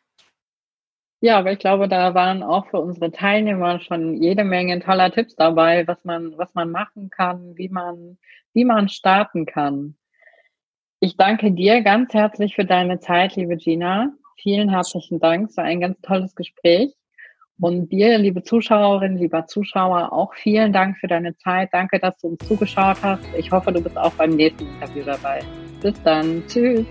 Ja, 1.22 1.38
aber 1.38 1.52
ich 1.52 1.58
glaube, 1.58 1.86
da 1.86 2.14
waren 2.14 2.42
auch 2.42 2.66
für 2.68 2.80
unsere 2.80 3.12
Teilnehmer 3.12 3.78
schon 3.80 4.22
jede 4.22 4.42
Menge 4.42 4.80
toller 4.80 5.12
Tipps 5.12 5.36
dabei, 5.36 5.86
was 5.86 6.02
man, 6.04 6.36
was 6.38 6.54
man 6.54 6.70
machen 6.70 7.10
kann, 7.10 7.56
wie 7.58 7.68
man, 7.68 8.16
wie 8.54 8.64
man 8.64 8.88
starten 8.88 9.44
kann. 9.44 9.96
Ich 11.00 11.16
danke 11.16 11.52
dir 11.52 11.82
ganz 11.82 12.14
herzlich 12.14 12.54
für 12.54 12.64
deine 12.64 13.00
Zeit, 13.00 13.36
liebe 13.36 13.56
Gina. 13.56 14.12
Vielen 14.38 14.70
herzlichen 14.70 15.20
Dank. 15.20 15.50
Es 15.50 15.56
war 15.58 15.64
ein 15.64 15.80
ganz 15.80 16.00
tolles 16.00 16.34
Gespräch. 16.34 16.94
Und 17.60 17.90
dir, 17.92 18.16
liebe 18.16 18.42
Zuschauerinnen, 18.42 19.18
lieber 19.18 19.46
Zuschauer, 19.46 20.12
auch 20.12 20.32
vielen 20.34 20.72
Dank 20.72 20.96
für 20.96 21.08
deine 21.08 21.36
Zeit. 21.36 21.68
Danke, 21.72 21.98
dass 21.98 22.16
du 22.18 22.28
uns 22.28 22.48
zugeschaut 22.48 22.96
hast. 23.02 23.22
Ich 23.36 23.50
hoffe, 23.50 23.70
du 23.70 23.82
bist 23.82 23.98
auch 23.98 24.12
beim 24.12 24.30
nächsten 24.30 24.66
Interview 24.66 25.04
dabei. 25.04 25.40
Bis 25.82 25.94
dann. 26.02 26.42
Tschüss. 26.48 26.86